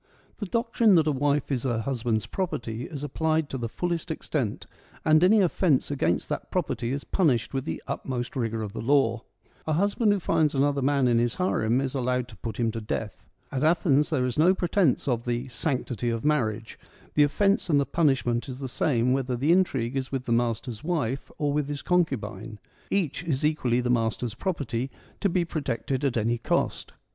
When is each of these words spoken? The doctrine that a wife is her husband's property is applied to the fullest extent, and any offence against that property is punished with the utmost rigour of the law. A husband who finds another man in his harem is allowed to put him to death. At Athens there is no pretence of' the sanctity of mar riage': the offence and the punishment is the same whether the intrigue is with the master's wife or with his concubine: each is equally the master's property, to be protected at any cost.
The 0.37 0.47
doctrine 0.47 0.95
that 0.95 1.05
a 1.05 1.11
wife 1.11 1.51
is 1.51 1.61
her 1.61 1.77
husband's 1.81 2.25
property 2.25 2.85
is 2.87 3.03
applied 3.03 3.51
to 3.51 3.57
the 3.59 3.69
fullest 3.69 4.09
extent, 4.09 4.65
and 5.05 5.23
any 5.23 5.41
offence 5.41 5.91
against 5.91 6.27
that 6.27 6.49
property 6.49 6.91
is 6.91 7.03
punished 7.03 7.53
with 7.53 7.65
the 7.65 7.83
utmost 7.85 8.35
rigour 8.35 8.63
of 8.63 8.73
the 8.73 8.81
law. 8.81 9.21
A 9.67 9.73
husband 9.73 10.11
who 10.11 10.19
finds 10.19 10.55
another 10.55 10.81
man 10.81 11.07
in 11.07 11.19
his 11.19 11.35
harem 11.35 11.79
is 11.79 11.93
allowed 11.93 12.27
to 12.29 12.37
put 12.37 12.57
him 12.59 12.71
to 12.71 12.81
death. 12.81 13.27
At 13.51 13.63
Athens 13.63 14.09
there 14.09 14.25
is 14.25 14.39
no 14.39 14.55
pretence 14.55 15.07
of' 15.07 15.25
the 15.25 15.47
sanctity 15.49 16.09
of 16.09 16.25
mar 16.25 16.51
riage': 16.51 16.77
the 17.13 17.21
offence 17.21 17.69
and 17.69 17.79
the 17.79 17.85
punishment 17.85 18.49
is 18.49 18.57
the 18.57 18.67
same 18.67 19.13
whether 19.13 19.35
the 19.37 19.51
intrigue 19.51 19.95
is 19.95 20.11
with 20.11 20.25
the 20.25 20.31
master's 20.31 20.83
wife 20.83 21.29
or 21.37 21.53
with 21.53 21.67
his 21.67 21.83
concubine: 21.83 22.57
each 22.89 23.23
is 23.23 23.45
equally 23.45 23.81
the 23.81 23.91
master's 23.91 24.33
property, 24.33 24.89
to 25.19 25.29
be 25.29 25.45
protected 25.45 26.03
at 26.03 26.17
any 26.17 26.39
cost. 26.39 26.93